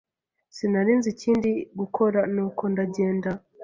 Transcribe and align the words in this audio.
Sinari 0.55 0.91
nzi 0.97 1.09
ikindi 1.15 1.51
gukora, 1.79 2.19
nuko 2.33 2.63
ndagenda. 2.73 3.29